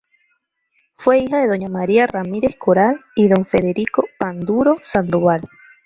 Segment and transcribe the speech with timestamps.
[0.95, 5.41] Fue hija de doña María Ramírez Coral y don Federico Panduro Sandoval.